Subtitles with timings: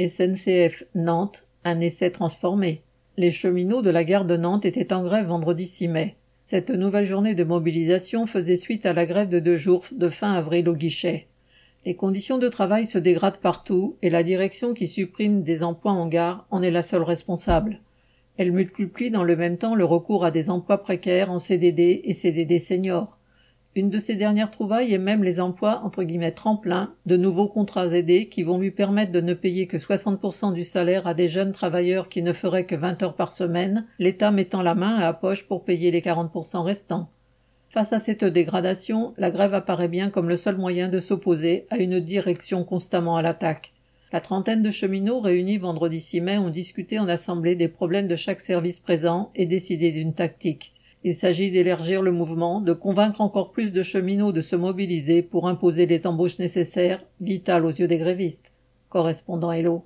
[0.00, 2.82] SNCF Nantes, un essai transformé.
[3.16, 6.16] Les cheminots de la gare de Nantes étaient en grève vendredi 6 mai.
[6.44, 10.32] Cette nouvelle journée de mobilisation faisait suite à la grève de deux jours de fin
[10.32, 11.28] avril au guichet.
[11.86, 16.08] Les conditions de travail se dégradent partout et la direction qui supprime des emplois en
[16.08, 17.78] gare en est la seule responsable.
[18.36, 22.14] Elle multiplie dans le même temps le recours à des emplois précaires en CDD et
[22.14, 23.16] CDD seniors.
[23.76, 27.88] Une de ses dernières trouvailles est même les emplois entre guillemets tremplins, de nouveaux contrats
[27.88, 31.50] aidés qui vont lui permettre de ne payer que 60% du salaire à des jeunes
[31.50, 35.12] travailleurs qui ne feraient que 20 heures par semaine, l'État mettant la main à la
[35.12, 37.10] poche pour payer les 40% restants.
[37.68, 41.78] Face à cette dégradation, la grève apparaît bien comme le seul moyen de s'opposer à
[41.78, 43.72] une direction constamment à l'attaque.
[44.12, 48.14] La trentaine de cheminots réunis vendredi 6 mai ont discuté en assemblée des problèmes de
[48.14, 50.73] chaque service présent et décidé d'une tactique.
[51.06, 55.46] Il s'agit d'élargir le mouvement, de convaincre encore plus de cheminots de se mobiliser pour
[55.46, 58.52] imposer les embauches nécessaires, vitales aux yeux des grévistes.
[58.88, 59.82] Correspondant Hello.